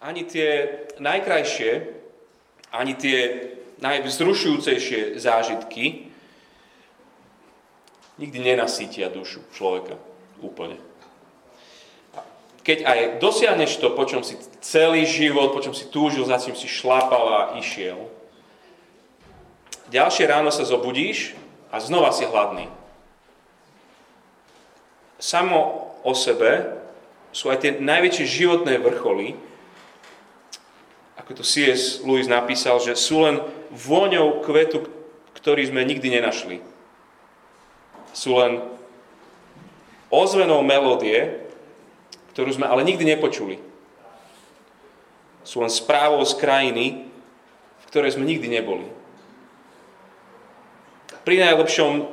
[0.00, 1.72] ani tie najkrajšie,
[2.72, 3.18] ani tie
[3.80, 6.08] najvzrušujúcejšie zážitky
[8.20, 9.96] nikdy nenasítia dušu človeka
[10.44, 10.76] úplne.
[12.60, 16.52] Keď aj dosiahneš to, po čom si celý život, po čom si túžil, za čím
[16.52, 17.96] si šlapal a išiel,
[19.88, 21.32] ďalšie ráno sa zobudíš
[21.72, 22.68] a znova si hladný.
[25.16, 26.76] Samo o sebe
[27.32, 29.36] sú aj tie najväčšie životné vrcholy,
[31.20, 32.00] ako to C.S.
[32.00, 34.88] Lewis napísal, že sú len vôňou kvetu,
[35.36, 36.64] ktorý sme nikdy nenašli.
[38.16, 38.64] Sú len
[40.08, 41.44] ozvenou melódie,
[42.32, 43.60] ktorú sme ale nikdy nepočuli.
[45.44, 47.04] Sú len správou z krajiny,
[47.80, 48.88] v ktorej sme nikdy neboli.
[51.20, 52.08] Pri najlepšom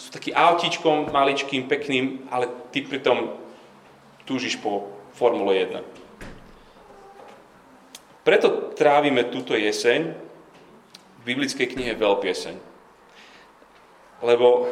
[0.00, 3.36] sú taký autíčkom maličkým, pekným, ale ty pritom
[4.24, 6.09] túžiš po Formule 1.
[8.20, 10.12] Preto trávime túto jeseň
[11.20, 12.56] v biblickej knihe Veľpieseň.
[14.20, 14.68] Lebo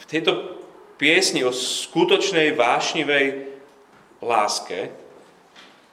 [0.00, 0.56] v tejto
[0.96, 3.52] piesni o skutočnej vášnivej
[4.24, 4.88] láske,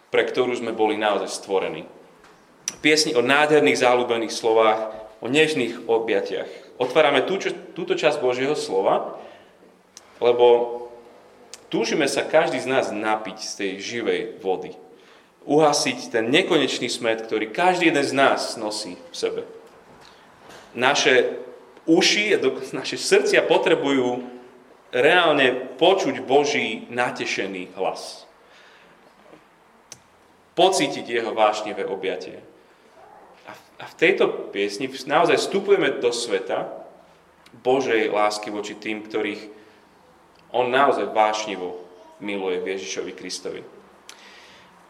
[0.08, 1.84] pre ktorú sme boli naozaj stvorení.
[2.80, 6.80] Piesni o nádherných záľubených slovách, o nežných objatiach.
[6.80, 7.36] Otvárame tú,
[7.76, 9.20] túto časť Božieho slova,
[10.24, 10.88] lebo
[11.68, 14.87] túžime sa každý z nás napiť z tej živej vody
[15.48, 19.42] uhasiť ten nekonečný smet, ktorý každý jeden z nás nosí v sebe.
[20.76, 21.40] Naše
[21.88, 22.36] uši,
[22.80, 24.28] naše srdcia potrebujú
[24.92, 28.28] reálne počuť Boží natešený hlas.
[30.54, 32.44] Pocítiť jeho vášnivé objatie.
[33.78, 36.66] A v tejto piesni naozaj vstupujeme do sveta
[37.62, 39.54] Božej lásky voči tým, ktorých
[40.50, 41.78] on naozaj vášnivo
[42.18, 43.62] miluje Ježišovi Kristovi.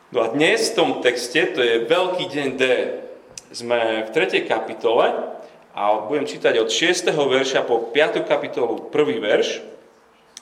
[0.08, 2.64] No a dnes v tom texte, to je veľký deň D,
[3.52, 4.48] sme v 3.
[4.48, 5.12] kapitole
[5.76, 7.12] a budem čítať od 6.
[7.12, 8.24] verša po 5.
[8.24, 9.20] kapitolu 1.
[9.20, 9.60] verš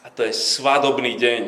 [0.05, 1.41] a to je svadobný deň.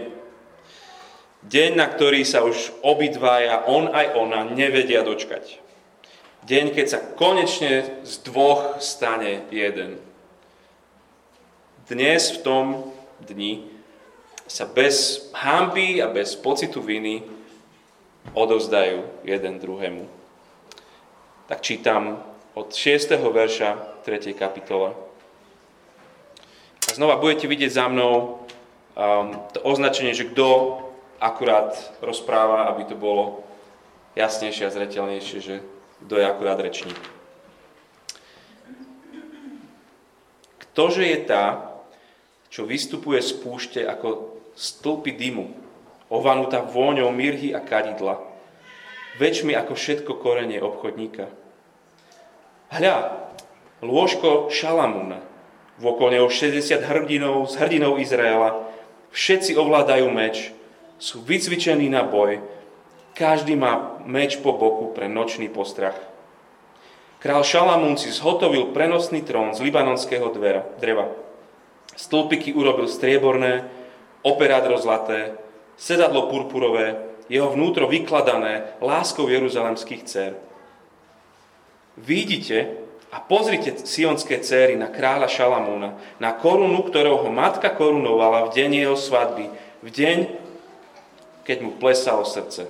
[1.46, 5.62] Deň, na ktorý sa už obidvaja, on aj ona, nevedia dočkať.
[6.42, 10.02] Deň, keď sa konečne z dvoch stane jeden.
[11.86, 12.66] Dnes v tom
[13.22, 13.62] dni
[14.50, 17.37] sa bez hamby a bez pocitu viny
[18.34, 20.08] odovzdajú jeden druhému.
[21.48, 22.20] Tak čítam
[22.58, 23.14] od 6.
[23.16, 24.34] verša 3.
[24.34, 24.92] kapitole.
[26.88, 28.42] A znova budete vidieť za mnou
[28.98, 30.80] um, to označenie, že kto
[31.20, 33.44] akurát rozpráva, aby to bolo
[34.18, 35.56] jasnejšie a zretelnejšie, že
[36.08, 36.98] kto je akurát rečník.
[40.58, 41.74] Ktože je tá,
[42.54, 45.67] čo vystupuje z púšte ako stĺpy dymu,
[46.08, 48.24] ovanutá vôňou mirhy a kadidla,
[49.20, 51.28] väčšmi ako všetko korenie obchodníka.
[52.72, 53.28] Hľa,
[53.84, 55.24] lôžko Šalamúna,
[55.80, 58.68] vokol neho 60 hrdinov z hrdinov Izraela,
[59.12, 60.52] všetci ovládajú meč,
[60.98, 62.42] sú vycvičení na boj,
[63.18, 65.98] každý má meč po boku pre nočný postrach.
[67.18, 70.30] Král Šalamún si zhotovil prenosný trón z libanonského
[70.78, 71.10] dreva.
[71.98, 73.66] Stĺpiky urobil strieborné,
[74.22, 75.34] operádro zlaté,
[75.78, 80.34] sedadlo purpurové, jeho vnútro vykladané láskou jeruzalemských dcer.
[81.98, 82.82] Vidíte
[83.14, 88.72] a pozrite sionské céry na kráľa Šalamúna, na korunu, ktorou ho matka korunovala v deň
[88.84, 89.46] jeho svadby,
[89.86, 90.18] v deň,
[91.48, 92.68] keď mu plesalo srdce.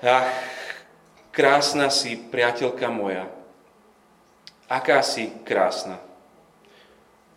[0.00, 0.32] Ach,
[1.34, 3.28] krásna si, priateľka moja.
[4.70, 6.00] Aká si krásna.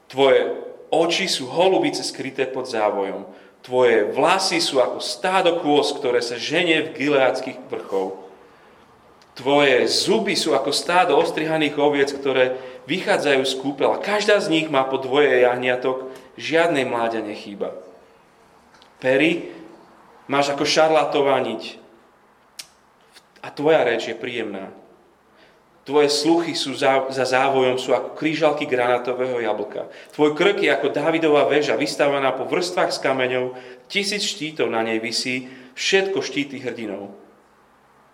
[0.07, 3.25] Tvoje Oči sú holubice skryté pod závojom.
[3.65, 8.21] Tvoje vlasy sú ako stádo kôz, ktoré sa ženie v gileádskych vrchov.
[9.33, 13.97] Tvoje zuby sú ako stádo ostrihaných oviec, ktoré vychádzajú z kúpela.
[13.97, 17.73] Každá z nich má po dvoje jahniatok, žiadnej mláďa nechýba.
[19.01, 19.49] Pery
[20.29, 21.81] máš ako šarlatová niť.
[23.41, 24.69] A tvoja reč je príjemná.
[25.83, 29.91] Tvoje sluchy sú za, za závojom, sú ako krížalky granátového jablka.
[30.15, 33.51] Tvoj krk je ako Dávidová väža, vystávaná po vrstvách s kameňou,
[33.91, 37.11] tisíc štítov na nej visí, všetko štíty hrdinov.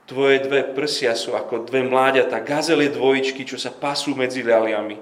[0.10, 4.98] Tvoje dve prsia sú ako dve mláďata, gazely dvojičky, čo sa pasú medzi ľaliami.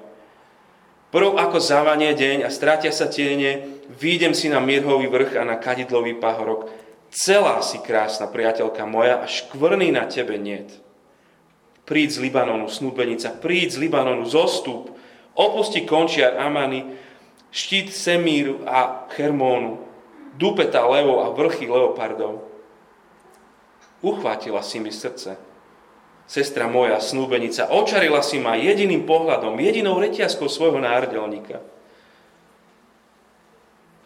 [1.08, 5.56] Prv ako zavanie deň a stratia sa tiene, výjdem si na mirhový vrch a na
[5.56, 6.68] kadidlový pahorok.
[7.16, 10.84] Celá si krásna, priateľka moja, a škvrný na tebe niet.
[11.88, 14.92] Príď z Libanonu, snúbenica, príď z Libanonu, zostup,
[15.32, 16.84] opusti končiar Amany,
[17.48, 19.88] štít Semíru a Hermónu.
[20.38, 22.46] dupeta levov a vrchy leopardov.
[24.06, 25.40] Uchvátila si mi srdce.
[26.28, 31.64] Sestra moja, snúbenica, očarila si ma jediným pohľadom, jedinou reťazkou svojho nárdelníka.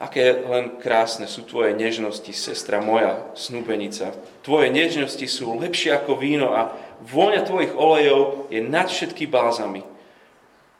[0.02, 4.14] Aké len krásne sú tvoje nežnosti, sestra moja, snúbenica.
[4.42, 9.82] Tvoje nežnosti sú lepšie ako víno a vôňa tvojich olejov je nad všetky bálzami.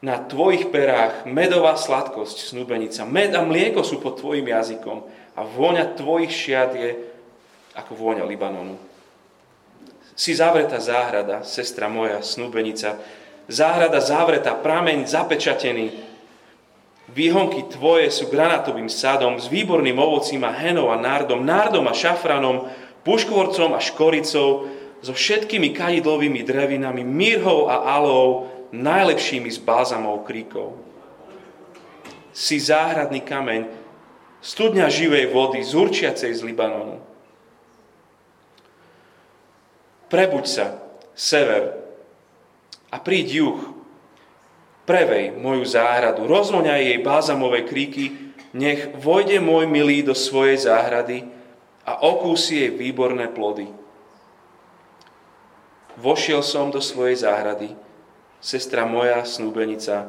[0.02, 3.06] Na tvojich perách medová sladkosť, snúbenica.
[3.06, 5.06] Med a mlieko sú pod tvojim jazykom
[5.38, 6.90] a vôňa tvojich šiat je
[7.78, 8.76] ako vôňa Libanonu.
[10.12, 13.00] Si zavretá záhrada, sestra moja, snúbenica,
[13.48, 15.88] záhrada zavretá, prameň zapečatený.
[17.12, 22.68] Výhonky tvoje sú granátovým sadom, s výborným ovocím a henou a nárdom, nárdom a šafranom,
[23.06, 24.68] puškvorcom a škoricou,
[25.02, 30.78] so všetkými kadidlovými drevinami, mírhou a alou, najlepšími z bázamov kríkov.
[32.32, 33.68] Si záhradný kameň,
[34.40, 37.02] studňa živej vody, zurčiacej z Libanonu.
[40.08, 40.66] Prebuď sa,
[41.12, 41.82] sever,
[42.92, 43.60] a príď juh.
[44.82, 51.24] Prevej moju záhradu, rozvoňaj jej bázamové kríky, nech vojde môj milý do svojej záhrady
[51.86, 53.81] a okúsi jej výborné plody.
[56.00, 57.76] Vošiel som do svojej záhrady,
[58.40, 60.08] sestra moja, snúbenica,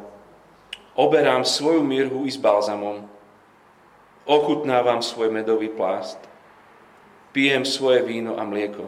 [0.95, 3.03] oberám svoju mirhu i s balzamom,
[4.23, 6.17] ochutnávam svoj medový plást,
[7.35, 8.87] pijem svoje víno a mlieko.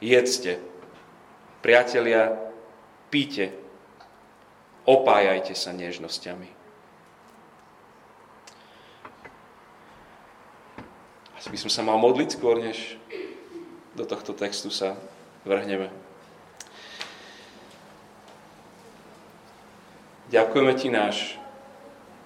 [0.00, 0.62] Jedzte.
[1.58, 2.38] Priatelia,
[3.10, 3.50] píte,
[4.86, 6.48] opájajte sa nežnosťami.
[11.34, 12.94] Asi by som sa mal modliť skôr, než
[13.98, 14.94] do tohto textu sa
[15.42, 15.90] vrhneme.
[20.30, 21.16] Ďakujeme Ti náš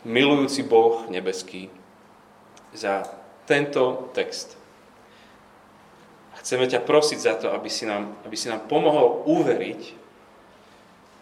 [0.05, 1.73] milujúci Boh nebeský
[2.77, 3.09] za
[3.49, 4.61] tento text.
[6.43, 9.95] Chceme ťa prosiť za to, aby si nám, aby si nám pomohol uveriť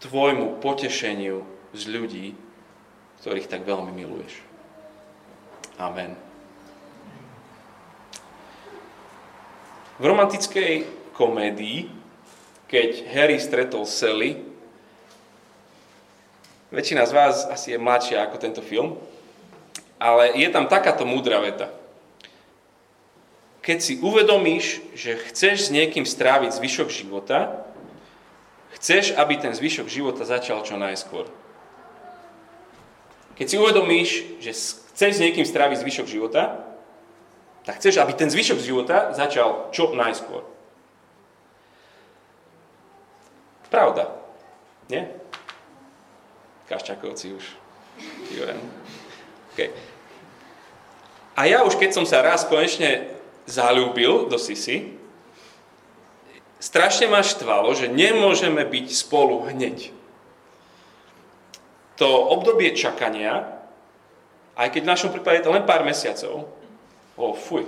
[0.01, 1.45] tvojmu potešeniu
[1.77, 2.27] z ľudí,
[3.21, 4.41] ktorých tak veľmi miluješ.
[5.77, 6.30] Amen.
[10.01, 11.85] V romantickej komédii,
[12.65, 14.41] keď Harry stretol Sally,
[16.73, 18.97] väčšina z vás asi je mladšia ako tento film,
[20.01, 21.69] ale je tam takáto múdra veta
[23.61, 27.61] keď si uvedomíš, že chceš s niekým stráviť zvyšok života,
[28.77, 31.29] chceš, aby ten zvyšok života začal čo najskôr.
[33.37, 34.09] Keď si uvedomíš,
[34.41, 34.51] že
[34.93, 36.57] chceš s niekým stráviť zvyšok života,
[37.61, 40.41] tak chceš, aby ten zvyšok života začal čo najskôr.
[43.71, 44.11] Pravda.
[44.91, 45.07] Nie?
[46.67, 47.45] Kaščakovci už.
[49.53, 49.71] Okay.
[51.37, 53.13] A ja už keď som sa raz konečne
[53.47, 54.99] zalúbil do Sisi,
[56.59, 59.95] strašne ma štvalo, že nemôžeme byť spolu hneď.
[62.01, 63.61] To obdobie čakania,
[64.57, 66.49] aj keď v našom prípade je to len pár mesiacov,
[67.19, 67.67] o fuj,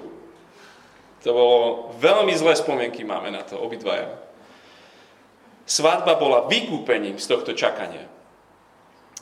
[1.24, 1.60] to bolo
[2.04, 4.12] veľmi zlé spomienky máme na to, obidvaja.
[5.64, 8.12] Svadba bola vykúpením z tohto čakania.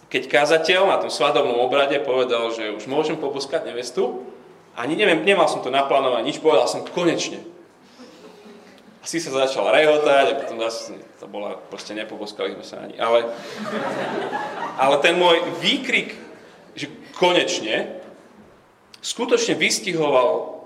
[0.09, 4.25] Keď kázateľ na tom svadobnom obrade povedal, že už môžem poboskať nevestu,
[4.73, 7.45] ani neviem, nemal som to naplánované, nič, povedal som konečne.
[9.05, 12.97] Asi sa začal rehotať a potom zase to bola, proste nepoboskali sme sa ani.
[12.97, 13.29] Ale,
[14.81, 16.17] ale ten môj výkrik,
[16.73, 18.00] že konečne,
[19.01, 20.61] skutočne vystihoval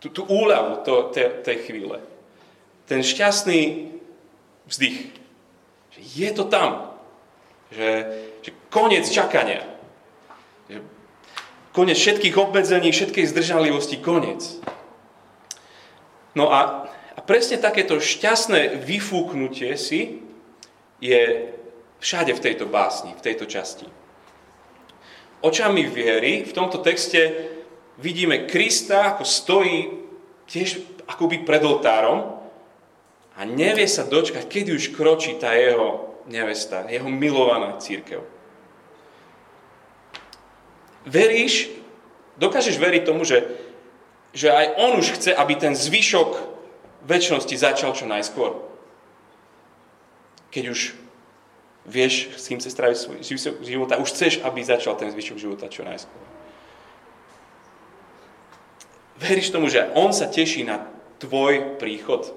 [0.00, 2.00] tú, tú úľavu to, te, tej chvíle.
[2.88, 3.92] Ten šťastný
[4.66, 4.98] vzdych.
[5.96, 6.96] Že je to tam.
[7.70, 7.88] Že,
[8.42, 9.64] že koniec čakania.
[10.66, 10.82] Že
[11.76, 14.64] Konec všetkých obmedzení, všetkej zdržanlivosti, koniec.
[16.32, 20.24] No a, a presne takéto šťastné vyfúknutie si
[21.04, 21.52] je
[22.00, 23.84] všade v tejto básni, v tejto časti.
[25.44, 27.52] Očami viery v tomto texte
[27.98, 29.78] vidíme Krista, ako stojí
[30.46, 32.38] tiež akoby pred oltárom
[33.36, 38.24] a nevie sa dočkať, kedy už kročí tá jeho nevesta, jeho milovaná církev.
[41.06, 41.70] Veríš,
[42.34, 43.46] dokážeš veriť tomu, že,
[44.34, 46.30] že aj on už chce, aby ten zvyšok
[47.06, 48.58] väčšnosti začal čo najskôr.
[50.50, 50.98] Keď už
[51.86, 53.18] vieš, s kým chce stráviť svoj
[53.62, 56.22] život už chceš, aby začal ten zvyšok života čo najskôr.
[59.16, 60.84] Veríš tomu, že on sa teší na
[61.22, 62.28] tvoj príchod?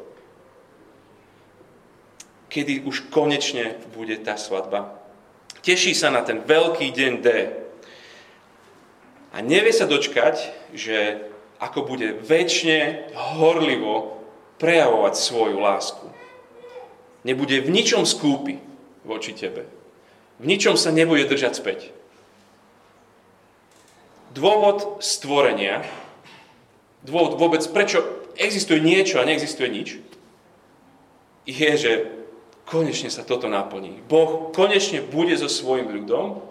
[2.50, 4.96] Kedy už konečne bude tá svadba?
[5.60, 7.28] Teší sa na ten veľký deň D,
[9.30, 10.42] A nevie sa dočkať,
[10.74, 11.22] že
[11.62, 14.26] ako bude väčšine horlivo
[14.58, 16.08] prejavovať svoju lásku.
[17.22, 18.58] Nebude v ničom skúpi
[19.06, 19.68] voči tebe.
[20.40, 21.80] V ničom sa nebude držať späť.
[24.34, 25.84] Dôvod stvorenia,
[27.04, 28.04] dôvod vôbec, prečo
[28.40, 29.90] existuje niečo a neexistuje nič,
[31.50, 31.92] je, že
[32.70, 34.06] konečne sa toto naplní.
[34.06, 36.46] Boh konečne bude so svojim ľudom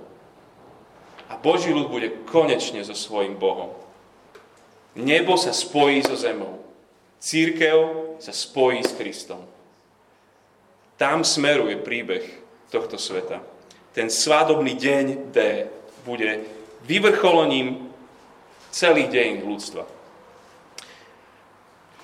[1.30, 3.70] a Boží ľud bude konečne so svojim Bohom.
[4.98, 6.58] Nebo sa spojí so zemou.
[7.22, 9.46] Církev sa spojí s Kristom.
[10.98, 12.26] Tam smeruje príbeh
[12.74, 13.38] tohto sveta.
[13.94, 15.38] Ten svadobný deň D
[16.02, 16.42] bude
[16.82, 17.90] vyvrcholením
[18.74, 19.86] celých dejín ľudstva.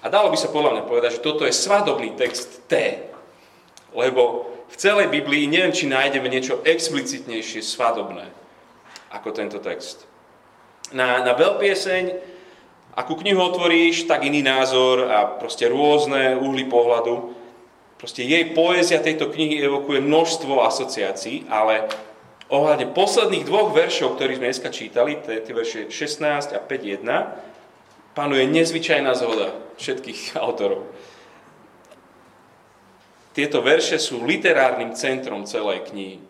[0.05, 3.01] A dalo by sa podľa mňa povedať, že toto je svadobný text T,
[3.97, 8.29] lebo v celej Biblii neviem, či nájdeme niečo explicitnejšie svadobné
[9.09, 10.05] ako tento text.
[10.93, 12.35] Na, na veľpieseň
[12.95, 17.35] Akú knihu otvoríš, tak iný názor a proste rôzne uhly pohľadu.
[17.99, 21.91] Proste jej poézia tejto knihy evokuje množstvo asociácií, ale
[22.55, 27.03] ohľadne posledných dvoch veršov, ktorých sme dneska čítali, tie verše 16 a 5.1,
[28.15, 30.87] panuje nezvyčajná zhoda všetkých autorov.
[33.35, 36.23] Tieto verše sú literárnym centrom celej knihy.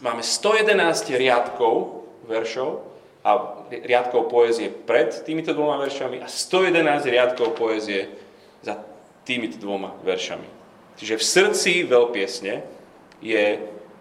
[0.00, 2.94] Máme 111 riadkov veršov,
[3.24, 8.12] a riadkov poezie pred týmito dvoma veršami a 111 riadkov poezie
[8.60, 8.76] za
[9.24, 10.44] týmito dvoma veršami.
[11.00, 12.54] Čiže v srdci veľpiesne
[13.24, 13.44] je,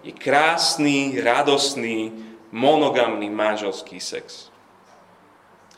[0.03, 2.11] je krásny, radostný,
[2.51, 4.51] monogamný manželský sex.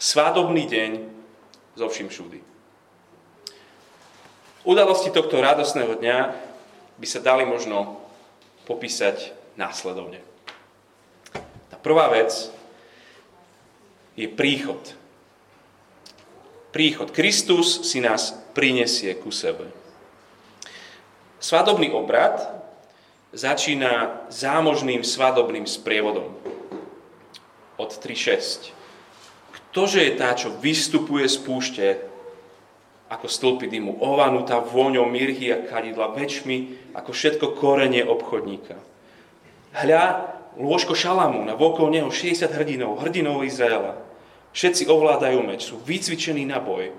[0.02, 0.92] Svadobný deň
[1.76, 2.40] zo všim všudy.
[4.66, 6.18] Udalosti tohto radostného dňa
[6.98, 8.02] by sa dali možno
[8.66, 10.26] popísať následovne.
[11.70, 12.50] Tá prvá vec
[14.18, 14.82] je príchod.
[16.74, 17.14] Príchod.
[17.14, 19.70] Kristus si nás prinesie ku sebe.
[21.40, 22.42] Svadobný obrad
[23.36, 26.34] začína zámožným svadobným sprievodom.
[27.76, 28.75] Od 3.6.
[29.76, 31.86] Ktože je tá, čo vystupuje z púšte
[33.12, 38.80] ako stĺpy dymu, ovanutá vôňou mirhy a kadidla, väčšmi ako všetko korenie obchodníka.
[39.76, 44.00] Hľa, lôžko Šalamúna, vokol neho 60 hrdinov, hrdinov Izraela.
[44.56, 46.96] Všetci ovládajú meč, sú vycvičení na boj.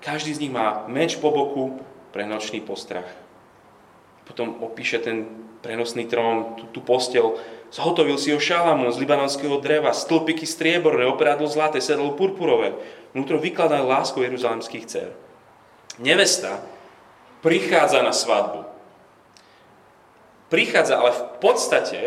[0.00, 1.84] Každý z nich má meč po boku
[2.16, 3.12] pre nočný postrach.
[4.24, 5.28] Potom opíše ten
[5.60, 7.36] prenosný trón, tú, tú postel.
[7.74, 12.70] Zhotovil si ho Šalamún z libanonského dreva, stĺpiky strieborné, oprádlo zlaté, sedlo purpurové.
[13.10, 15.10] Vnútro vykladá lásku jeruzalemských dcer.
[15.98, 16.62] Nevesta
[17.42, 18.62] prichádza na svadbu.
[20.54, 22.00] Prichádza, ale v podstate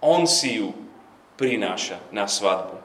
[0.00, 0.72] on si ju
[1.36, 2.80] prináša na svadbu.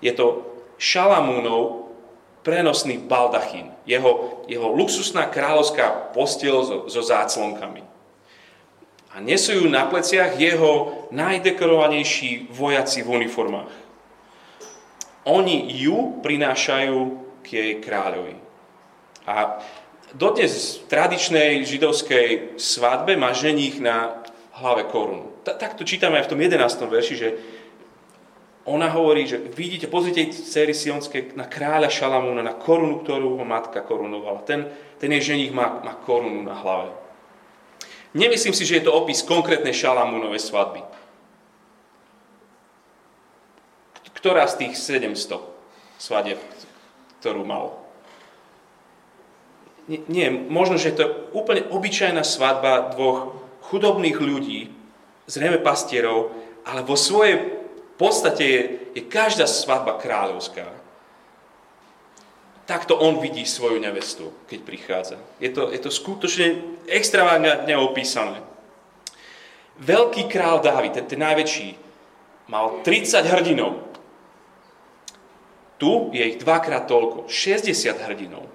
[0.00, 0.48] Je to
[0.80, 1.92] Šalamúnov
[2.40, 7.84] prenosný baldachín, jeho, jeho luxusná kráľovská postiel so, so záclonkami.
[9.16, 13.72] A nesú ju na pleciach jeho najdekorovanejší vojaci v uniformách.
[15.24, 16.98] Oni ju prinášajú
[17.40, 18.36] k jej kráľovi.
[19.24, 19.64] A
[20.12, 24.20] dodnes v tradičnej židovskej svadbe má ženích na
[24.60, 25.32] hlave korunu.
[25.48, 26.60] Takto čítame aj v tom 11.
[26.84, 27.28] verši, že
[28.68, 33.80] ona hovorí, že vidíte, pozrite céry Sionské na kráľa Šalamúna, na korunu, ktorú ho matka
[33.80, 34.44] korunovala.
[34.44, 34.68] Ten,
[35.00, 37.05] ten jej ženich má, má korunu na hlave.
[38.16, 40.80] Nemyslím si, že je to opis konkrétnej Šalamúnovej svadby.
[44.16, 45.36] Ktorá z tých 700
[46.00, 46.40] svadieb,
[47.20, 47.76] ktorú mal?
[49.86, 53.38] Nie, možno, že to je úplne obyčajná svadba dvoch
[53.70, 54.72] chudobných ľudí,
[55.30, 56.34] zrejme pastierov,
[56.66, 57.38] ale vo svojej
[57.94, 58.60] podstate je,
[58.98, 60.85] je každá svadba kráľovská.
[62.66, 65.16] Takto on vidí svoju nevestu, keď prichádza.
[65.38, 68.42] Je to, je to skutočne extravagantne opísané.
[69.78, 71.78] Veľký král Dávid, ten, ten najväčší,
[72.50, 73.86] mal 30 hrdinov.
[75.78, 77.70] Tu je ich dvakrát toľko, 60
[78.02, 78.48] hrdinov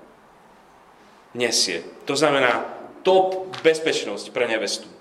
[1.31, 1.79] nesie.
[2.03, 2.67] To znamená
[3.07, 4.91] top bezpečnosť pre nevestu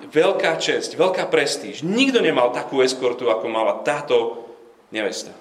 [0.00, 1.84] veľká česť, veľká prestíž.
[1.84, 4.48] Nikto nemal takú eskortu, ako mala táto
[4.88, 5.32] nevesta.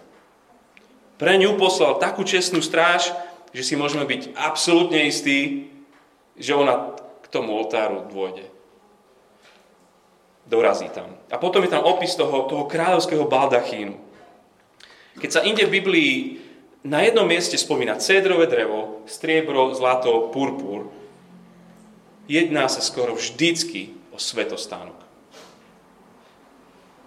[1.21, 3.13] Pre ňu poslal takú čestnú stráž,
[3.53, 5.69] že si môžeme byť absolútne istí,
[6.33, 8.49] že ona k tomu oltáru dôjde.
[10.49, 11.13] Dorazí tam.
[11.29, 13.93] A potom je tam opis toho, toho kráľovského baldachínu.
[15.21, 16.13] Keď sa inde v Biblii
[16.81, 20.89] na jednom mieste spomína cédrové drevo, striebro, zlato, purpur,
[22.25, 24.97] jedná sa skoro vždycky o svetostánok.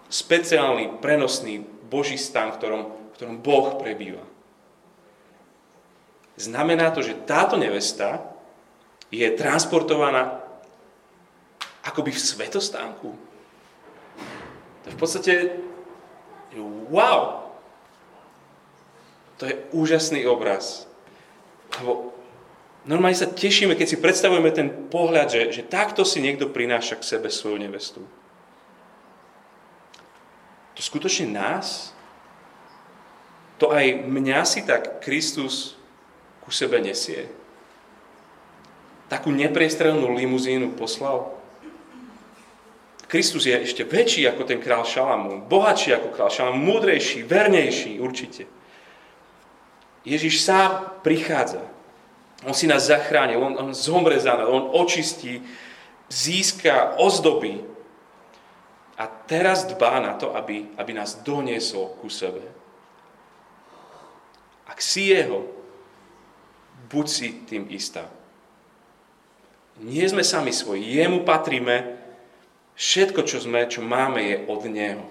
[0.06, 4.22] speciálny, prenosný Boží stan, ktorom, ktorom Boh prebýva.
[6.34, 8.26] Znamená to, že táto nevesta
[9.14, 10.42] je transportovaná
[11.86, 13.14] akoby v svetostánku.
[14.82, 15.32] To je v podstate
[16.90, 17.50] wow.
[19.38, 20.90] To je úžasný obraz.
[21.78, 22.14] Lebo
[22.86, 27.08] normálne sa tešíme, keď si predstavujeme ten pohľad, že, že takto si niekto prináša k
[27.14, 28.02] sebe svoju nevestu.
[30.74, 31.93] To skutočne nás,
[33.58, 35.78] to aj mňa si tak Kristus
[36.42, 37.30] ku sebe nesie.
[39.08, 41.32] Takú nepriestrelnú limuzínu poslal.
[43.06, 48.50] Kristus je ešte väčší ako ten král Šalamún, bohatší ako král Šalamún, múdrejší, vernejší určite.
[50.04, 51.74] Ježiš sám prichádza
[52.44, 55.40] on si nás zachránil, on, on zomre za nás, on očistí,
[56.12, 57.64] získa, ozdobí.
[58.98, 62.44] A teraz dbá na to, aby, aby nás doniesol ku sebe.
[64.64, 65.44] Ak si jeho,
[66.88, 68.08] buď si tým istá.
[69.82, 71.98] Nie sme sami svoji, jemu patríme,
[72.78, 75.04] všetko, čo sme, čo máme, je od neho.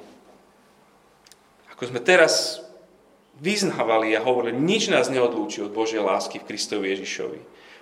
[1.76, 2.64] Ako sme teraz
[3.44, 7.40] vyznávali a hovorili, nič nás neodlúči od Božej lásky v Kristovi Ježišovi.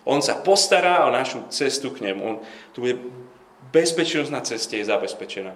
[0.09, 2.21] On sa postará o našu cestu k nemu.
[2.25, 2.35] On,
[2.73, 2.97] tu je
[3.69, 5.53] bezpečnosť na ceste je zabezpečená.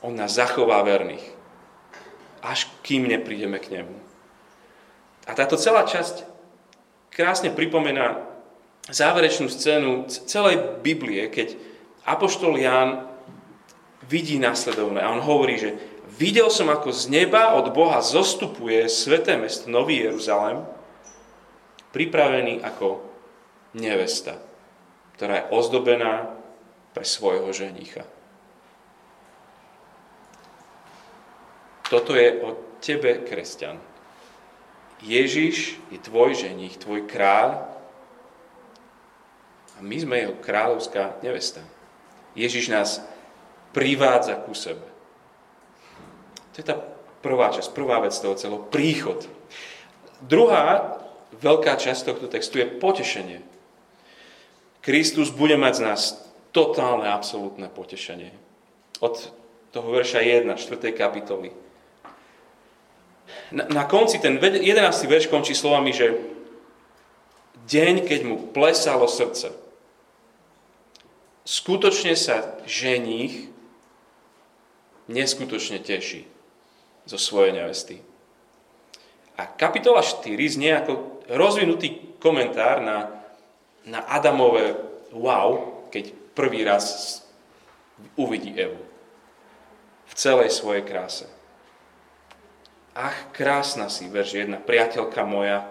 [0.00, 1.22] On nás zachová verných.
[2.40, 3.92] Až kým neprídeme k nemu.
[5.28, 6.24] A táto celá časť
[7.12, 8.24] krásne pripomína
[8.88, 11.58] záverečnú scénu celej Biblie, keď
[12.08, 13.06] Apoštol Ján
[14.08, 15.76] vidí následovné a on hovorí, že
[16.20, 20.60] Videl som, ako z neba od Boha zostupuje sveté mesto Nový Jeruzalém,
[21.96, 23.00] pripravený ako
[23.72, 24.36] nevesta,
[25.16, 26.28] ktorá je ozdobená
[26.92, 28.04] pre svojho ženicha.
[31.88, 32.52] Toto je o
[32.84, 33.80] tebe, kresťan.
[35.00, 37.64] Ježiš je tvoj ženich, tvoj kráľ
[39.76, 41.64] a my sme jeho kráľovská nevesta.
[42.36, 43.00] Ježiš nás
[43.72, 44.84] privádza ku sebe.
[46.52, 46.76] To je tá
[47.24, 49.24] prvá časť, prvá vec toho celého, príchod.
[50.20, 51.00] Druhá
[51.40, 53.40] veľká časť tohto textu je potešenie.
[54.84, 56.00] Kristus bude mať z nás
[56.52, 58.32] totálne, absolútne potešenie.
[59.00, 59.14] Od
[59.70, 60.92] toho verša 1, 4.
[60.92, 61.69] kapitoly.
[63.50, 64.64] Na, na konci, ten 11.
[65.10, 66.14] verš končí slovami, že
[67.66, 69.50] deň, keď mu plesalo srdce,
[71.46, 73.50] skutočne sa ženích
[75.10, 76.26] neskutočne teší
[77.06, 77.98] zo svojej nevesty.
[79.34, 83.08] A kapitola 4 znie ako rozvinutý komentár na,
[83.88, 84.76] na Adamové
[85.10, 87.18] wow, keď prvý raz
[88.14, 88.78] uvidí Evu.
[90.10, 91.39] V celej svojej kráse.
[93.00, 95.64] Ach, krásna si, verž 1, priateľka moja,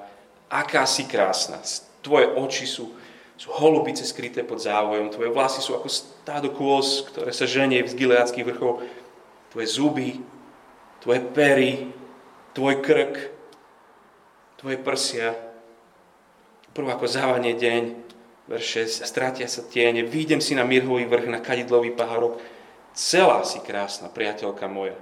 [0.50, 1.62] aká si krásna.
[2.02, 2.98] Tvoje oči sú,
[3.38, 7.94] sú holubice skryté pod závojom, tvoje vlasy sú ako stádo kôz, ktoré sa ženie z
[7.94, 8.82] gileáckých vrchov,
[9.54, 10.18] tvoje zuby
[11.00, 11.92] tvoje pery,
[12.54, 13.16] tvoj krk,
[14.60, 15.36] tvoje prsia.
[16.76, 17.84] Prvo ako závanie deň,
[18.46, 22.40] verše, stratia sa tiene, výjdem si na mirhový vrch, na kadidlový pahorok.
[22.94, 24.96] Celá si krásna, priateľka moja.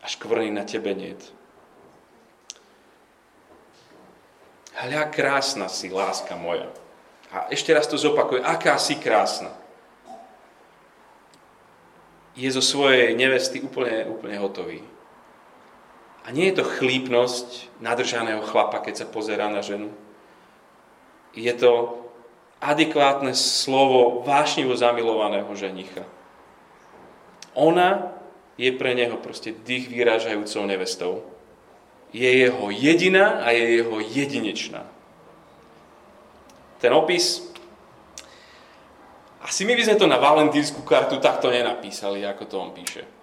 [0.00, 1.32] Až kvrny na tebe niet.
[4.80, 6.72] Hľa, krásna si, láska moja.
[7.30, 9.52] A ešte raz to zopakuje, aká si krásna.
[12.32, 14.80] Je zo svojej nevesty úplne, úplne hotový.
[16.24, 19.92] A nie je to chlípnosť nadržaného chlapa, keď sa pozerá na ženu.
[21.36, 22.00] Je to
[22.60, 26.08] adekvátne slovo vášnivo zamilovaného ženicha.
[27.52, 28.19] Ona
[28.58, 31.22] je pre neho proste dých vyrážajúcou nevestou.
[32.10, 34.82] Je jeho jediná a je jeho jedinečná.
[36.82, 37.44] Ten opis,
[39.40, 43.20] asi my by sme to na valentínsku kartu takto nenapísali, ako to on píše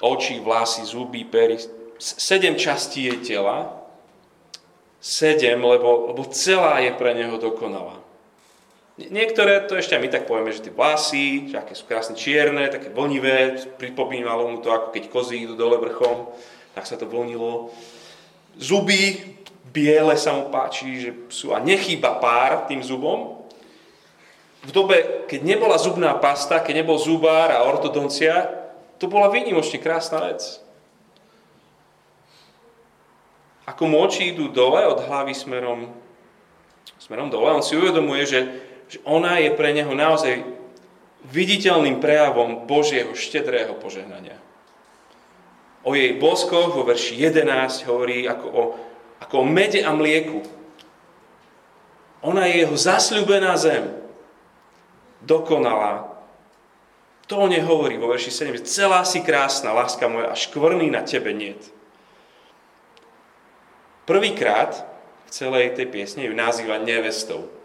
[0.00, 1.58] oči, vlasy, zuby, pery,
[1.98, 3.82] sedem častí jej tela,
[5.00, 7.97] sedem, lebo, lebo celá je pre neho dokonalá.
[8.98, 12.66] Niektoré, to ešte aj my tak povieme, že tie vlasy, že aké sú krásne čierne,
[12.66, 16.26] také vlnivé, pripomínalo mu to, ako keď kozy idú dole vrchom,
[16.74, 17.70] tak sa to vlnilo.
[18.58, 19.38] Zuby,
[19.70, 23.46] biele sa mu páči, že sú a nechýba pár tým zubom.
[24.66, 28.50] V dobe, keď nebola zubná pasta, keď nebol zubár a ortodoncia,
[28.98, 30.58] to bola výnimočne krásna vec.
[33.62, 35.94] Ako mu oči idú dole od hlavy smerom,
[36.98, 38.40] smerom dole, on si uvedomuje, že,
[38.88, 40.40] že ona je pre neho naozaj
[41.28, 44.40] viditeľným prejavom Božieho štedrého požehnania.
[45.84, 48.62] O jej boskoch vo verši 11 hovorí ako o,
[49.20, 50.40] ako o mede a mlieku.
[52.24, 53.94] Ona je jeho zasľúbená zem.
[55.22, 56.18] Dokonalá.
[57.28, 58.64] To o nej hovorí vo verši 7.
[58.64, 61.60] Celá si krásna, láska moja, a škvrný na tebe niet.
[64.08, 64.72] Prvýkrát
[65.28, 67.57] v celej tej piesne ju nazýva nevestou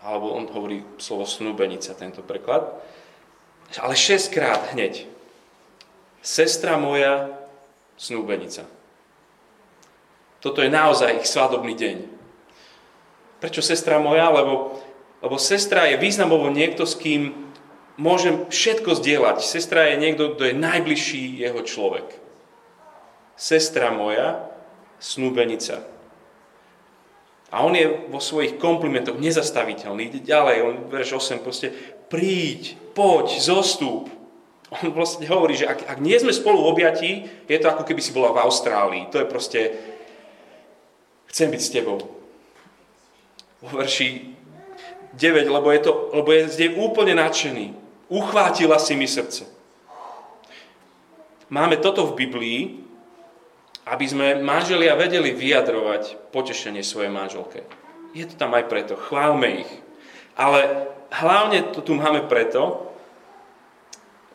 [0.00, 2.72] alebo on hovorí slovo snúbenica, tento preklad.
[3.76, 5.04] Ale šestkrát hneď.
[6.24, 7.28] Sestra moja,
[8.00, 8.64] snúbenica.
[10.40, 11.96] Toto je naozaj ich svadobný deň.
[13.44, 14.32] Prečo sestra moja?
[14.32, 14.80] Lebo,
[15.20, 17.52] lebo sestra je významovo niekto, s kým
[18.00, 19.44] môžem všetko zdieľať.
[19.44, 22.08] Sestra je niekto, kto je najbližší jeho človek.
[23.36, 24.48] Sestra moja,
[24.96, 25.84] snúbenica.
[27.50, 30.06] A on je vo svojich komplimentoch nezastaviteľný.
[30.06, 31.74] Ide ďalej, on verš 8 proste
[32.06, 34.06] príď, poď, zostúp.
[34.70, 37.10] On vlastne hovorí, že ak, ak nie sme spolu v objatí,
[37.50, 39.10] je to ako keby si bola v Austrálii.
[39.10, 39.60] To je proste,
[41.26, 41.98] chcem byť s tebou.
[43.66, 44.30] Vo verši
[45.18, 47.74] 9, lebo je, to, lebo je zde úplne nadšený.
[48.06, 49.42] Uchvátila si mi srdce.
[51.50, 52.60] Máme toto v Biblii,
[53.88, 57.64] aby sme manželia vedeli vyjadrovať potešenie svojej manželke.
[58.12, 59.70] Je to tam aj preto, chválme ich.
[60.34, 62.90] Ale hlavne to tu máme preto,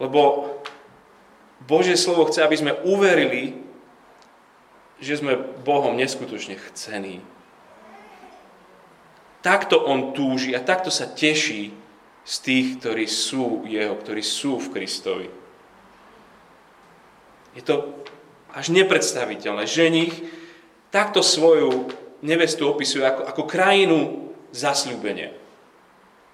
[0.02, 0.52] lebo
[1.64, 3.58] Božie slovo chce, aby sme uverili,
[5.00, 7.24] že sme Bohom neskutočne chcení.
[9.42, 11.70] Takto on túži a takto sa teší
[12.26, 15.28] z tých, ktorí sú jeho, ktorí sú v Kristovi.
[17.54, 18.04] Je to
[18.56, 19.68] až nepredstaviteľné.
[19.68, 20.15] Ženich
[20.89, 21.91] takto svoju
[22.24, 25.36] nevestu opisuje ako, ako krajinu zasľúbenia.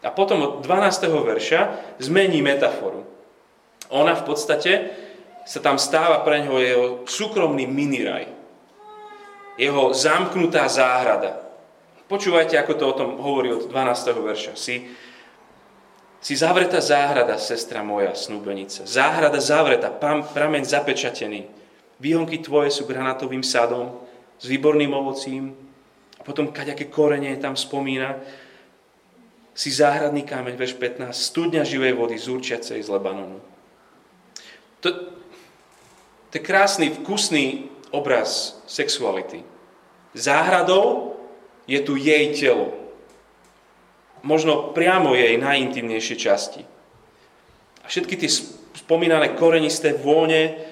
[0.05, 1.09] A potom od 12.
[1.09, 1.61] verša
[1.97, 3.05] zmení metaforu.
[3.89, 4.71] Ona v podstate
[5.45, 8.29] sa tam stáva pre ňoho jeho súkromný miniraj.
[9.57, 11.41] Jeho zamknutá záhrada.
[12.05, 14.25] Počúvajte, ako to o tom hovorí od 12.
[14.25, 14.53] verša.
[14.57, 14.89] Si,
[16.21, 18.85] si zavretá záhrada, sestra moja, snúbenica.
[18.85, 19.89] Záhrada zavretá,
[20.33, 21.60] prameň zapečatený
[22.01, 24.01] Výhonky tvoje sú granatovým sadom
[24.41, 25.53] s výborným ovocím.
[26.17, 28.17] A potom kaďaké korene tam spomína.
[29.53, 33.37] Si záhradný kámeň, veš 15, studňa živej vody z určiacej z Lebanonu.
[34.81, 34.89] To,
[36.29, 39.45] to je krásny, vkusný obraz sexuality.
[40.17, 41.13] Záhradou
[41.69, 42.73] je tu jej telo.
[44.25, 46.61] Možno priamo jej najintimnejšie časti.
[47.81, 48.29] A všetky tie
[48.77, 50.70] spomínané korenisté vône,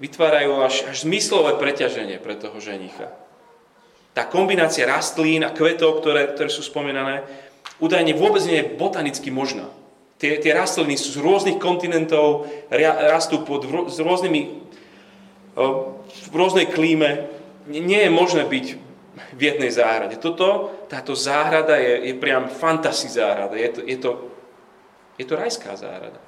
[0.00, 3.12] vytvárajú až, až zmyslové preťaženie pre toho ženicha.
[4.16, 7.22] Tá kombinácia rastlín a kvetov, ktoré, ktoré sú spomínané,
[7.78, 9.70] údajne vôbec nie je botanicky možná.
[10.20, 12.44] Tie, tie rastliny sú z rôznych kontinentov,
[13.08, 14.42] rastú pod, s rôznymi,
[16.10, 17.30] v rôznej klíme.
[17.70, 18.66] Nie je možné byť
[19.36, 20.20] v jednej záhrade.
[20.20, 23.56] Toto, táto záhrada je, je priam fantasy záhrada.
[23.56, 24.10] Je to, je, to,
[25.16, 26.20] je to rajská záhrada.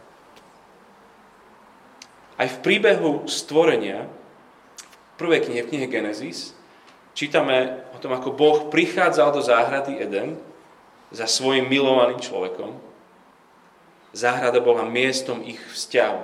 [2.42, 4.11] Aj v príbehu stvorenia,
[4.83, 6.59] v prvej knihe, v knihe Genesis,
[7.14, 10.35] čítame o tom, ako Boh prichádzal do záhrady Eden
[11.14, 12.74] za svojim milovaným človekom.
[14.11, 16.22] Záhrada bola miestom ich vzťahu,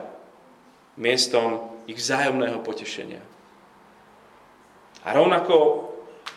[0.99, 3.23] miestom ich vzájomného potešenia.
[5.07, 5.87] A rovnako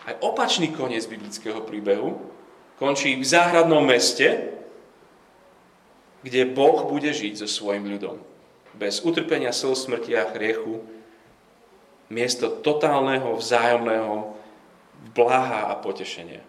[0.06, 2.22] aj opačný koniec biblického príbehu
[2.78, 4.54] končí v záhradnom meste,
[6.22, 8.30] kde Boh bude žiť so svojim ľudom
[8.76, 10.84] bez utrpenia, slz, smrti a hriechu,
[12.12, 14.36] miesto totálneho, vzájomného
[15.16, 16.44] bláha a potešenia.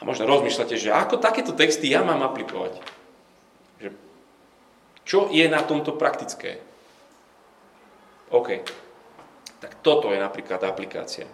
[0.00, 2.80] A možno rozmýšľate, že ako takéto texty ja mám aplikovať.
[3.84, 3.88] Že
[5.04, 6.64] čo je na tomto praktické?
[8.32, 8.64] OK.
[9.60, 11.28] Tak toto je napríklad aplikácia.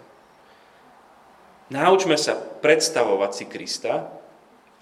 [1.71, 4.11] Naučme sa predstavovať si Krista,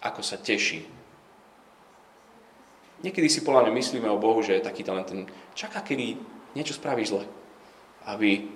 [0.01, 1.04] ako sa teší
[3.05, 5.19] Niekedy si podľa myslíme o Bohu, že je taký len ten,
[5.53, 6.17] čaká, kedy
[6.57, 7.21] niečo spraví zle,
[8.09, 8.49] aby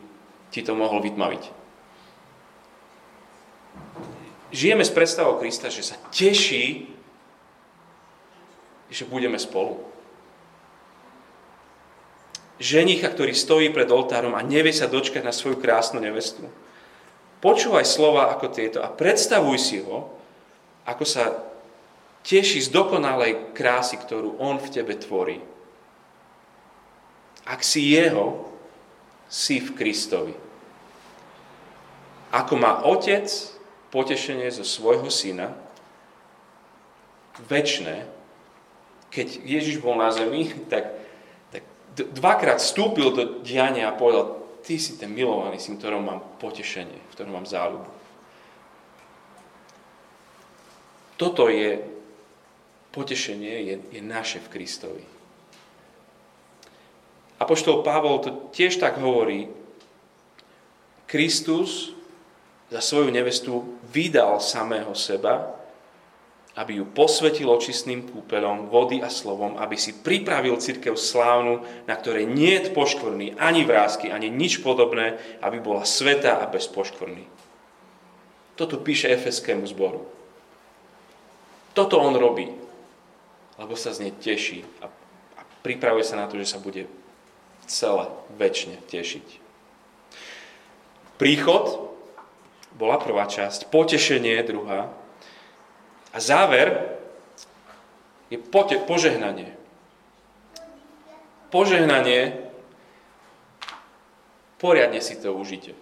[0.49, 1.43] ti to mohol vytmaviť.
[4.49, 6.89] Žijeme s predstavou Krista, že sa teší,
[8.89, 9.85] že budeme spolu.
[12.57, 16.49] Ženicha, ktorý stojí pred oltárom a nevie sa dočkať na svoju krásnu nevestu.
[17.39, 20.09] Počúvaj slova ako tieto a predstavuj si ho,
[20.89, 21.48] ako sa
[22.23, 25.39] teší z dokonalej krásy, ktorú On v tebe tvorí.
[27.49, 28.49] Ak si Jeho,
[29.29, 30.34] si v Kristovi.
[32.34, 33.29] Ako má Otec
[33.93, 35.53] potešenie zo svojho Syna,
[37.45, 38.10] väčšné,
[39.13, 40.97] keď Ježiš bol na zemi, tak,
[41.53, 41.63] tak
[41.95, 47.13] dvakrát vstúpil do diania a povedal, ty si ten milovaný syn, ktorom mám potešenie, v
[47.15, 47.89] ktorom mám záľubu.
[51.19, 51.98] Toto je
[52.91, 55.04] potešenie, je, je naše v Kristovi.
[57.39, 59.47] Apoštol Pavol to tiež tak hovorí.
[61.08, 61.95] Kristus
[62.69, 65.58] za svoju nevestu vydal samého seba,
[66.60, 72.28] aby ju posvetil očistným kúpelom vody a slovom, aby si pripravil církev slávnu, na ktorej
[72.28, 77.23] nie je poškvrný ani vrázky, ani nič podobné, aby bola sveta a bez poškvrny.
[78.60, 80.04] Toto píše Efeskému zboru.
[81.71, 82.52] Toto on robí,
[83.59, 84.87] lebo sa z nej teší a,
[85.35, 86.87] a pripravuje sa na to, že sa bude
[87.67, 88.07] celé
[88.39, 89.27] väčšine tešiť.
[91.19, 91.91] Príchod
[92.79, 94.87] bola prvá časť, potešenie druhá,
[96.09, 96.97] a záver
[98.33, 99.53] je pote- požehnanie.
[101.53, 102.49] Požehnanie,
[104.61, 105.73] poriadne si to užite.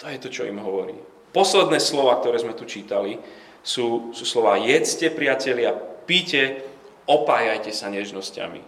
[0.00, 0.96] To je to, čo im hovorí.
[1.32, 3.16] Posledné slova, ktoré sme tu čítali,
[3.64, 5.72] sú, sú slova jedzte, priatelia,
[6.04, 6.71] píte,
[7.06, 8.62] opájajte sa nežnosťami.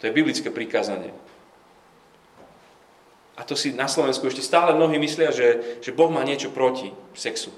[0.00, 1.12] To je biblické prikázanie.
[3.36, 6.92] A to si na Slovensku ešte stále mnohí myslia, že, že Boh má niečo proti
[7.16, 7.52] sexu.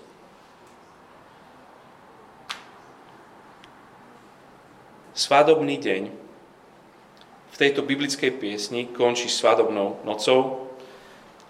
[5.12, 6.02] svadobný deň
[7.52, 10.72] v tejto biblickej piesni končí svadobnou nocou.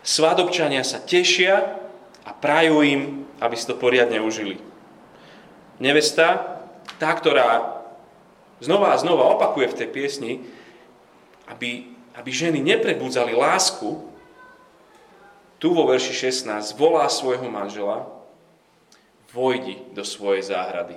[0.03, 1.79] Svadobčania sa tešia
[2.27, 3.03] a prajú im,
[3.38, 4.59] aby si to poriadne užili.
[5.79, 6.52] Nevesta,
[7.03, 7.83] tá, ktorá
[8.62, 10.33] znova a znova opakuje v tej piesni,
[11.51, 14.07] aby, aby ženy neprebudzali lásku,
[15.59, 18.07] tu vo verši 16 volá svojho manžela,
[19.35, 20.95] vojdi do svojej záhrady.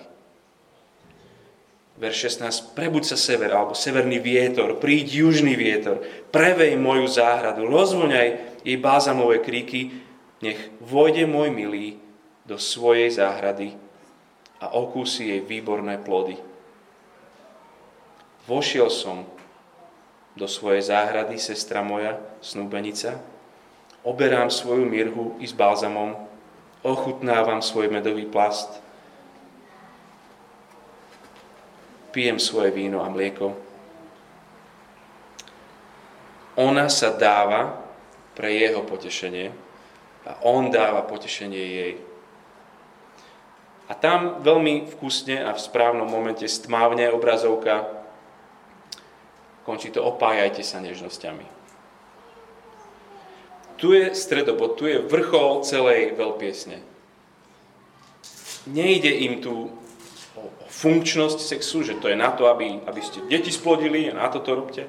[1.95, 8.61] Verš 16, prebuď sa sever, alebo severný vietor, príď južný vietor, prevej moju záhradu, rozvoňaj
[8.67, 10.03] jej bázamové kríky,
[10.43, 11.97] nech vojde môj milý
[12.43, 13.84] do svojej záhrady
[14.65, 16.41] a okúsi jej výborné plody.
[18.49, 19.29] Vošiel som
[20.33, 23.21] do svojej záhrady, sestra moja, snúbenica,
[24.01, 26.17] oberám svoju mirhu i s balzamom,
[26.81, 28.73] ochutnávam svoj medový plast–
[32.15, 33.51] pijem svoje víno a mlieko.
[36.55, 37.75] Ona sa dáva
[38.31, 39.51] pre jeho potešenie
[40.23, 41.93] a on dáva potešenie jej.
[43.85, 47.85] A tam veľmi vkusne a v správnom momente stmávne obrazovka
[49.65, 51.45] končí to opájajte sa nežnosťami.
[53.75, 56.79] Tu je stredobod, tu je vrchol celej veľpiesne.
[58.71, 59.69] Nejde im tu
[60.33, 64.27] o, funkčnosť sexu, že to je na to, aby, aby ste deti splodili a na
[64.31, 64.83] to to robte.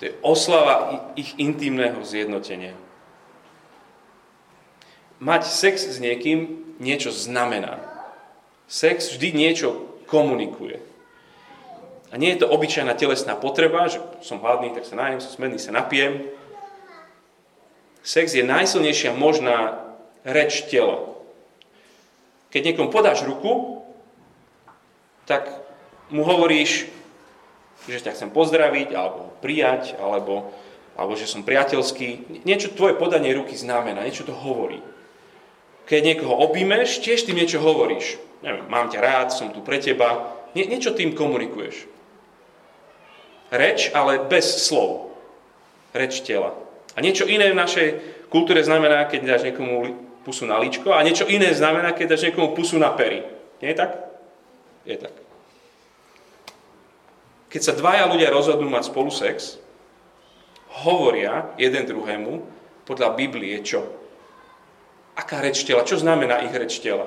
[0.00, 2.74] To je oslava ich intimného zjednotenia.
[5.22, 7.91] Mať sex s niekým niečo znamená.
[8.72, 10.80] Sex vždy niečo komunikuje.
[12.08, 15.60] A nie je to obyčajná telesná potreba, že som hladný, tak sa najem, som smedný,
[15.60, 16.24] sa napijem.
[18.00, 19.76] Sex je najsilnejšia možná
[20.24, 21.04] reč tela.
[22.48, 23.84] Keď niekomu podáš ruku,
[25.28, 25.52] tak
[26.08, 26.88] mu hovoríš,
[27.84, 30.48] že ťa chcem pozdraviť, alebo prijať, alebo,
[30.96, 32.40] alebo že som priateľský.
[32.48, 34.80] Niečo tvoje podanie ruky znamená, niečo to hovorí.
[35.84, 38.31] Keď niekoho objímeš, tiež tým niečo hovoríš.
[38.42, 40.34] Neviem, mám ťa rád, som tu pre teba.
[40.52, 41.86] Nie, niečo tým komunikuješ.
[43.54, 45.14] Reč, ale bez slov.
[45.94, 46.52] Reč tela.
[46.92, 47.88] A niečo iné v našej
[48.28, 49.94] kultúre znamená, keď dáš niekomu
[50.26, 53.22] pusu na líčko a niečo iné znamená, keď dáš niekomu pusu na pery.
[53.62, 53.90] Nie je tak?
[54.82, 55.14] Je tak.
[57.52, 59.60] Keď sa dvaja ľudia rozhodnú mať spolu sex,
[60.82, 62.40] hovoria jeden druhému
[62.88, 63.84] podľa Biblie čo?
[65.12, 65.84] Aká reč tela?
[65.84, 67.04] Čo znamená ich reč tela?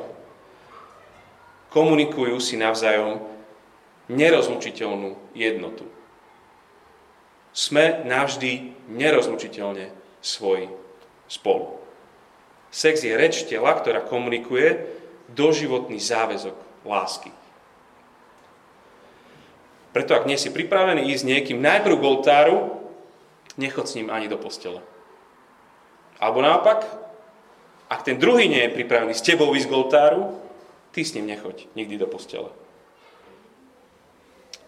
[1.75, 3.19] Komunikujú si navzájom
[4.07, 5.83] nerozlučiteľnú jednotu.
[7.51, 9.91] Sme navždy nerozlučiteľne
[10.23, 10.71] svoj
[11.27, 11.75] spolu.
[12.71, 14.88] Sex je reč tela, ktorá komunikuje
[15.31, 16.55] doživotný záväzok
[16.88, 17.31] lásky.
[19.95, 22.57] Preto ak nie si pripravený ísť niekým najprv k oltáru,
[23.55, 24.83] nechod s ním ani do postele.
[26.19, 26.83] Alebo naopak,
[27.88, 30.44] ak ten druhý nie je pripravený s tebou ísť k oltáru,
[30.95, 32.47] ty s ním nechoď nikdy do postele.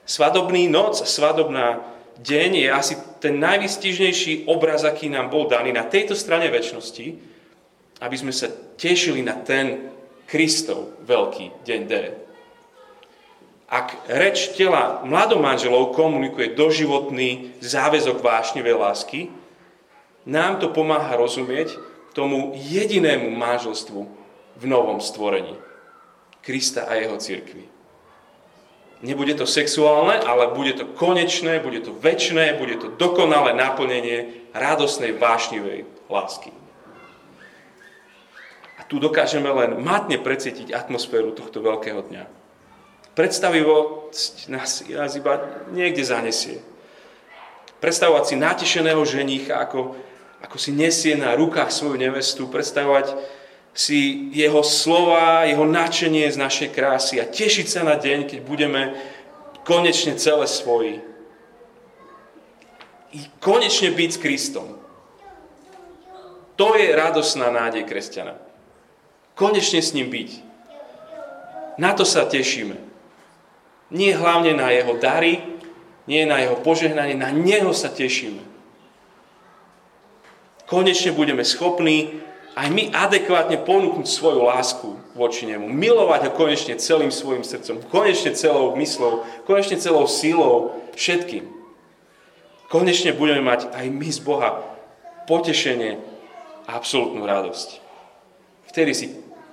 [0.03, 1.79] Svadobný noc, svadobná
[2.19, 7.05] deň je asi ten najvystižnejší obraz, aký nám bol daný na tejto strane väčšnosti,
[8.03, 9.95] aby sme sa tešili na ten
[10.27, 11.93] Kristov veľký deň D.
[13.67, 19.19] ak reč tela mladomanželov komunikuje doživotný záväzok vášnivej lásky,
[20.27, 21.79] nám to pomáha rozumieť
[22.11, 24.07] tomu jedinému manželstvu
[24.59, 25.55] v novom stvorení.
[26.47, 27.67] Krista a jeho cirkvi.
[29.03, 35.13] Nebude to sexuálne, ale bude to konečné, bude to väčšné, bude to dokonalé naplnenie radosnej,
[35.19, 36.55] vášnivej lásky.
[38.79, 42.37] A tu dokážeme len matne precítiť atmosféru tohto veľkého dňa
[43.17, 45.41] predstavivosť nás, nás iba
[45.73, 46.61] niekde zanesie.
[47.81, 49.97] Predstavovať si natešeného ženícha, ako,
[50.45, 53.17] ako si nesie na rukách svoju nevestu, predstavovať
[53.77, 58.97] si jeho slova, jeho nadšenie z našej krásy a tešiť sa na deň, keď budeme
[59.61, 61.05] konečne celé svoji.
[63.13, 64.67] I konečne byť s Kristom.
[66.57, 68.41] To je radosná nádej kresťana.
[69.37, 70.29] Konečne s ním byť.
[71.77, 72.73] Na to sa tešíme.
[73.93, 75.45] Nie hlavne na jeho dary,
[76.09, 78.41] nie na jeho požehnanie, na neho sa tešíme.
[80.65, 82.25] Konečne budeme schopní
[82.57, 85.69] aj my adekvátne ponúknuť svoju lásku voči nemu.
[85.69, 91.45] Milovať ho konečne celým svojim srdcom, konečne celou myslou, konečne celou sílou, všetkým.
[92.73, 94.65] Konečne budeme mať aj my z Boha
[95.29, 96.01] potešenie
[96.65, 97.77] a absolútnu radosť.
[98.73, 99.05] Vtedy si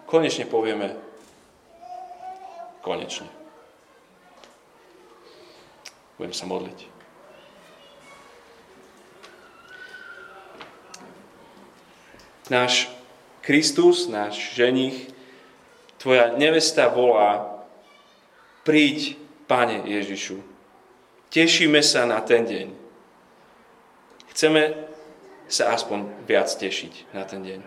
[0.08, 0.96] konečne povieme
[2.80, 3.28] konečne.
[6.16, 6.93] Budem sa modliť.
[12.52, 12.92] Náš
[13.40, 15.12] Kristus, náš ženich,
[16.00, 17.60] tvoja nevesta volá,
[18.64, 20.40] príď, Pane Ježišu.
[21.28, 22.72] Tešíme sa na ten deň.
[24.32, 24.72] Chceme
[25.52, 27.60] sa aspoň viac tešiť na ten deň.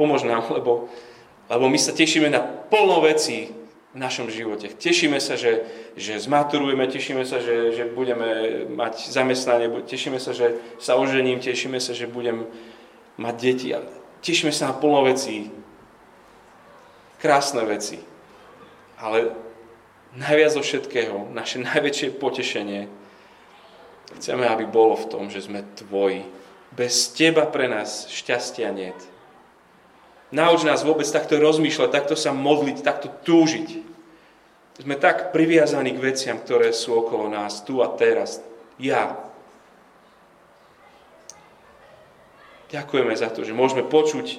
[0.00, 0.88] Pomôž nám, lebo,
[1.52, 3.52] lebo my sa tešíme na plno vecí,
[3.90, 4.70] v našom živote.
[4.70, 5.66] Tešíme sa, že,
[5.98, 11.82] že zmaturujeme, tešíme sa, že, že budeme mať zamestnanie, tešíme sa, že sa ožením, tešíme
[11.82, 12.46] sa, že budem
[13.18, 13.74] mať deti.
[14.22, 15.50] Tešíme sa na plno vecí,
[17.18, 17.98] krásne veci.
[18.94, 19.34] Ale
[20.14, 22.86] najviac zo všetkého, naše najväčšie potešenie,
[24.22, 26.22] chceme, aby bolo v tom, že sme tvoji.
[26.70, 29.09] Bez teba pre nás šťastia niet.
[30.30, 33.90] Nauč nás vôbec takto rozmýšľať, takto sa modliť, takto túžiť.
[34.80, 38.38] Sme tak priviazaní k veciam, ktoré sú okolo nás, tu a teraz.
[38.78, 39.18] Ja.
[42.70, 44.38] Ďakujeme za to, že môžeme počuť,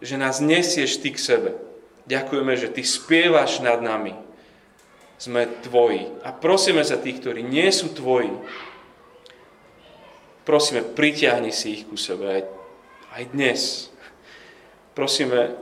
[0.00, 1.50] že nás nesieš ty k sebe.
[2.08, 4.16] Ďakujeme, že ty spievaš nad nami.
[5.20, 6.08] Sme tvoji.
[6.26, 8.32] A prosíme za tých, ktorí nie sú tvoji.
[10.42, 12.42] Prosíme, pritiahni si ich ku sebe aj,
[13.14, 13.91] aj dnes
[14.92, 15.56] Prosíme,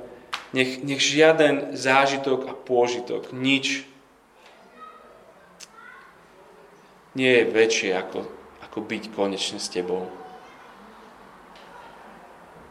[0.50, 3.86] nech, nech žiaden zážitok a pôžitok, nič
[7.14, 8.26] nie je väčšie ako,
[8.66, 10.06] ako byť konečne s Tebou.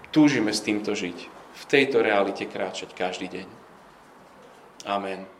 [0.10, 3.48] Túžime s týmto žiť, v tejto realite kráčať každý deň.
[4.88, 5.39] Amen.